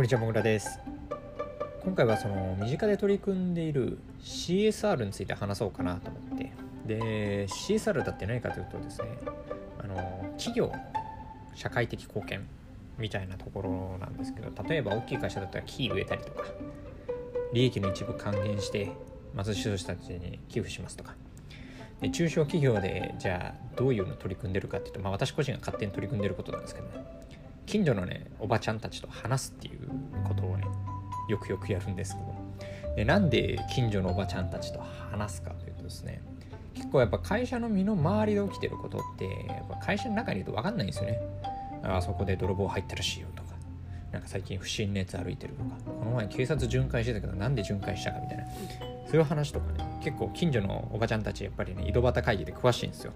[0.00, 0.80] こんにちは、もぐらです。
[1.84, 6.52] 今回はその身近で取り組んでいる CSR について話そうかなと思って。
[6.86, 9.08] で、CSR だって何かというとですね、
[9.78, 9.96] あの
[10.38, 10.72] 企業
[11.54, 12.46] 社会的貢献
[12.96, 16.44] みたいなところなんですけど、例えば大きい会社だったら木植えたりとか、
[17.52, 18.92] 利益の一部還元して
[19.36, 21.14] 貧しい人たちに寄付しますとか。
[22.00, 27.20] で中小企業でじゃあどういうの取り組んでるかっていうと、まあ、私個人が勝手に取り組んでることなんですけど、ね
[27.70, 29.88] 近所のねおばちゃんたちと話すっていう
[30.24, 30.64] ことをね
[31.28, 32.34] よくよくやるんですけど。
[32.96, 34.80] でなんで近所のおばちゃんたちと
[35.12, 36.20] 話すかというとですね
[36.74, 41.20] 結構やっぱ会社の身の回りで起きてることってやっぱ会社の中にいると分かんないんですよね。
[41.84, 43.50] あそこで泥棒入ったらしいよとか。
[44.10, 45.76] なんか最近不審なやつ歩いてるとか。
[45.84, 48.44] この前警察巡回してたけどなんで巡回したかみたいな。
[49.06, 53.12] そういう話とかね結構近所のおばちゃんたちやっぱりね井戸端会議で詳しいんですよ。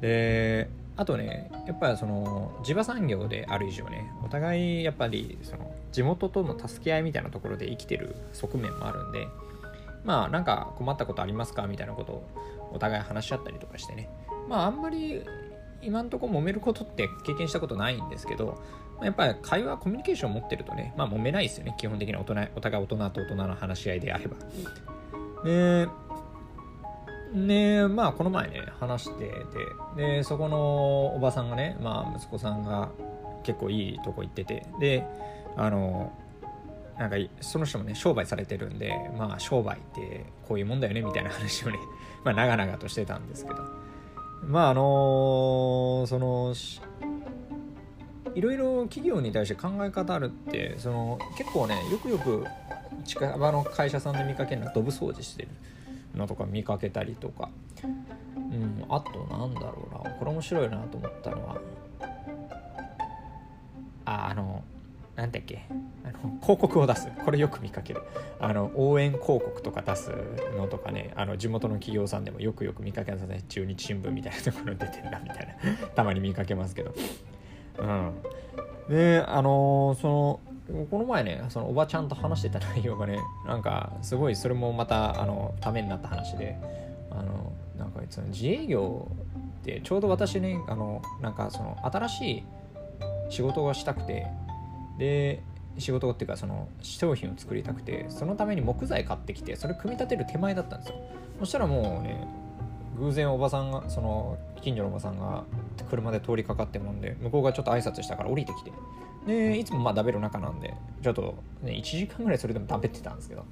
[0.00, 9.26] であとねやっぱりその地場産業である以上ねお互いやっぱりその地元との助け合いみたいなところで生きてる側面もあるんで
[10.04, 11.66] まあなんか困ったことありますか？
[11.66, 14.08] みたいなことをお互い話し合ったりとかしてね。
[14.48, 15.22] まああんまり
[15.80, 18.62] 今んとこ揉めることって経験したことないんですけど
[19.02, 21.74] やっぱり会話コミュニケーションを持ってるとねまあ揉めないですよね。
[21.78, 24.36] 基本的に大人お互い大人と大人の話し合いであれば。
[25.44, 25.88] で
[27.32, 29.36] ねまあこの前ね話してて
[29.96, 32.90] でそこのおばさんがねまあ息子さんが
[33.42, 35.06] 結構いいとこ行っててで
[35.56, 36.12] あの
[36.98, 41.78] なんかその人もね商売されてるんでまあ商売ってこういうもんだよねみたいな話をね
[42.24, 43.82] まあ長々としてたんですけど。
[44.44, 46.52] まああのその
[48.34, 52.44] いろいろ企業に対して考え方あるってその結構ねよくよく
[53.04, 55.48] 近場の会社さんで見かけるのはドブ掃除してる。
[56.14, 57.48] のとか見かけたりとか、
[57.84, 60.10] うん、あとなんだろうな。
[60.10, 61.56] これ面白いなと思ったのは。
[64.04, 64.62] ああの
[65.16, 65.66] なんだっけ。
[66.04, 67.08] あの広告を出す。
[67.24, 68.02] これよく見かける。
[68.40, 70.10] あの応援広告とか出す
[70.56, 71.12] のとかね。
[71.16, 73.44] あの地元の企業さんでもよくよく見かけますね。
[73.48, 75.88] 中日新聞みたいなところに出てるなみたいな。
[75.88, 76.94] たまに見かけますけど。
[77.78, 78.12] うん。
[78.88, 80.40] であのその
[80.90, 86.56] この前ねそのおばちゃんと話してた内容がねなんかすごいそれもまたあのためになった話で
[87.10, 89.08] あのなんかその自営業
[89.60, 92.44] ってちょうど私ねあのなんかその新しい
[93.30, 94.26] 仕事がしたくて
[94.98, 95.42] で
[95.78, 100.96] 仕事っていうかその商品を作りたくてそのために木材買ってきてそれ組み立てる手前だったんですよ。
[101.40, 102.26] そしたらもうね
[102.98, 105.44] 偶然おばさんがその近所のおばさんが
[105.88, 108.72] 車で通りかかってもんで向こうがちょっと挨拶したから降りてきて。
[109.26, 113.44] でいつもまあ食べる仲なんでちょっと、ね、1時間ぐらいそれでも食べてたんですけど。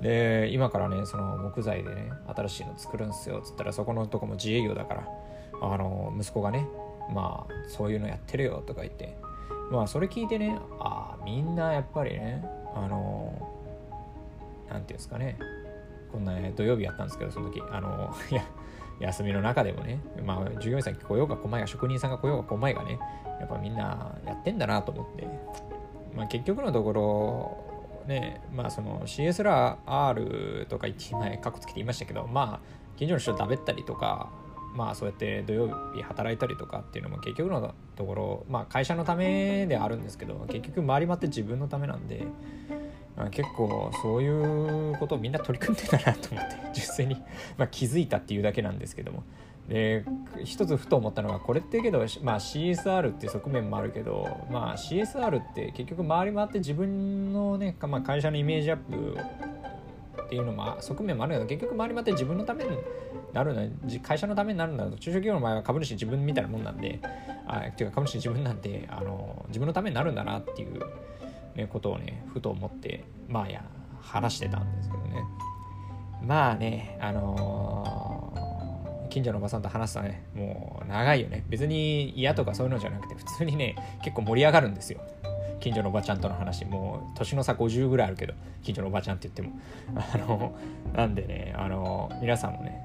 [0.00, 5.08] で今からねその木材でね新しいの作るんすよっつったらそこのとこも自営業だから
[5.62, 6.66] あの息子がね
[7.14, 9.16] まあそういうのやってるよとか言って。
[9.70, 12.44] まあそれ聞いてねああみんなやっぱりね
[12.74, 13.32] あの
[14.68, 15.38] なんていうんですかね
[16.10, 17.62] こんな、ね、土曜日やったんですけどその時。
[17.70, 18.44] あのいや
[19.00, 22.98] 休みの中でもね、まあ、従業員さん来ようが来まいが職人さんが来ようが来まいがね
[23.40, 25.26] やっぱみんなやってんだなと思って、
[26.16, 34.30] まあ、結局のところねまあその CSR とか言って前かっこつけて言いましたけどまあ近所の人と食べったりとか
[34.74, 42.26] まあそうやって土曜日働いたりとかっていうのも結局のところまあ会社のためであるんですけど結局回り回って自分のためなんで
[43.30, 47.16] 結構そういうことをみんな取り組んでたなと思って 実際に、
[47.56, 49.22] まあ、気づいたっていうだけなんですけども。
[49.68, 50.04] で
[50.44, 59.16] 一つふと思ったのがこれってけど、まあ、CSR っていう側面もあるけど、まあ、CSR って結局回り回って自分のね、まあ、会社のイメージアップ
[60.24, 62.70] っていうのも側面もあるけど結局回り回って自分のために
[63.32, 63.70] なるの
[64.02, 66.98] 会社のためになるんだと中小企業の場合は株主自分みたいなもんなんで
[67.46, 70.80] あっていうか株主自分なんであの自分のためになるんだなっていう
[71.54, 73.62] ね、ことをねふと思ってまあや
[74.00, 75.24] 話してたんですけどね。
[76.22, 80.24] まあねあのー、近所のおばさんと話すとね。
[80.34, 81.44] もう長いよね。
[81.48, 85.00] 別に嫌とかそういうのじゃなくて普通にね結構盛り上がるんですよ。
[85.60, 86.64] 近所のおばちゃんとの話。
[86.64, 89.60] もう年の差50ぐらいあるけど近所のおばちゃんって言っても。
[90.14, 90.54] あの
[90.94, 92.81] なんでねあの皆さんもね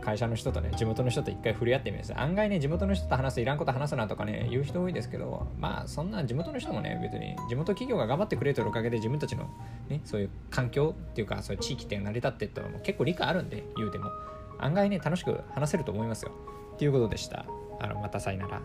[0.00, 9.50] 会社の人とね地元の人と一回触れ合ってみます案外ね地元の人と話すいらんこと話すなとかね言う人多いですけどまあそんな地元の人もね別に地元企業が頑張ってくれてるおかげで自分たちの
[9.88, 14.10] ねそういう環境っていうかそういう地域って成り立ってったのも結構理解あるんで言うても。
[14.58, 16.32] 案外ね楽しく話せると思いますよ。
[16.74, 17.46] っていうことでした。
[17.80, 18.60] あのまたさいなら。